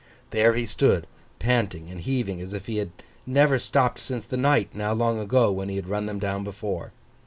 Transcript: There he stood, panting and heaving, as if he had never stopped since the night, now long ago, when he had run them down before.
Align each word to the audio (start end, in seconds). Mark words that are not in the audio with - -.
There 0.31 0.55
he 0.55 0.65
stood, 0.65 1.05
panting 1.37 1.91
and 1.91 2.01
heaving, 2.01 2.41
as 2.41 2.55
if 2.55 2.65
he 2.65 2.77
had 2.77 2.89
never 3.27 3.59
stopped 3.59 3.99
since 3.99 4.25
the 4.25 4.35
night, 4.35 4.69
now 4.73 4.93
long 4.93 5.19
ago, 5.19 5.51
when 5.51 5.69
he 5.69 5.75
had 5.75 5.87
run 5.89 6.07
them 6.07 6.17
down 6.17 6.43
before. 6.43 6.91